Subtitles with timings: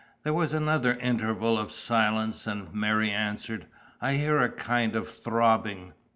[0.23, 3.67] There was another interval of silence, and Mary answered:
[4.01, 5.93] "I hear a kind of throbbing."